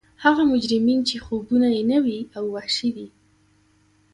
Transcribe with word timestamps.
هغه 0.23 0.41
مجرمین 0.53 0.99
چې 1.09 1.15
خوبونه 1.25 1.67
یې 1.75 1.83
نوي 1.91 2.19
او 2.37 2.43
وحشي 2.55 2.89
دي 2.95 3.07